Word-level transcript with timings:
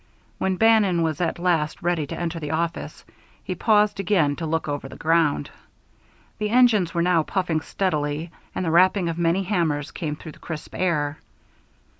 When 0.39 0.55
Bannon 0.55 1.03
was 1.03 1.21
at 1.21 1.37
last 1.37 1.83
ready 1.83 2.07
to 2.07 2.19
enter 2.19 2.39
the 2.39 2.49
office, 2.49 3.05
he 3.43 3.53
paused 3.53 3.99
again 3.99 4.35
to 4.37 4.47
look 4.47 4.67
over 4.67 4.89
the 4.89 4.95
ground. 4.95 5.51
The 6.39 6.49
engines 6.49 6.91
were 6.95 7.03
now 7.03 7.21
puffing 7.21 7.61
steadily, 7.61 8.31
and 8.55 8.65
the 8.65 8.71
rapping 8.71 9.09
of 9.09 9.19
many 9.19 9.43
hammers 9.43 9.91
came 9.91 10.15
through 10.15 10.31
the 10.31 10.39
crisp 10.39 10.73
air. 10.73 11.19